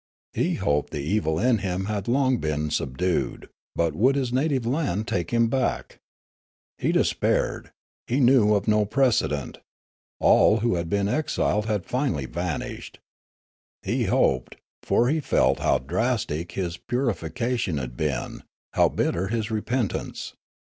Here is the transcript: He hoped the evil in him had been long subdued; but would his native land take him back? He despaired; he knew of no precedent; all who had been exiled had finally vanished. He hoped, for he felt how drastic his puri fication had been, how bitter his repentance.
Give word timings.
He 0.33 0.55
hoped 0.55 0.91
the 0.91 0.99
evil 1.03 1.37
in 1.37 1.59
him 1.59 1.85
had 1.85 2.05
been 2.05 2.13
long 2.15 2.69
subdued; 2.71 3.49
but 3.75 3.93
would 3.93 4.15
his 4.15 4.33
native 4.33 4.65
land 4.65 5.07
take 5.07 5.29
him 5.29 5.47
back? 5.47 5.99
He 6.79 6.91
despaired; 6.91 7.69
he 8.07 8.19
knew 8.19 8.55
of 8.55 8.67
no 8.67 8.83
precedent; 8.85 9.59
all 10.19 10.61
who 10.61 10.73
had 10.73 10.89
been 10.89 11.07
exiled 11.07 11.67
had 11.67 11.85
finally 11.85 12.25
vanished. 12.25 12.97
He 13.83 14.05
hoped, 14.05 14.55
for 14.81 15.07
he 15.07 15.19
felt 15.19 15.59
how 15.59 15.77
drastic 15.77 16.53
his 16.53 16.77
puri 16.77 17.13
fication 17.13 17.79
had 17.79 17.95
been, 17.95 18.41
how 18.73 18.89
bitter 18.89 19.27
his 19.27 19.51
repentance. 19.51 20.33